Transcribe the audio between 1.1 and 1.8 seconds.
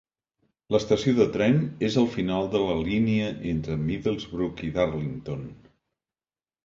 de tren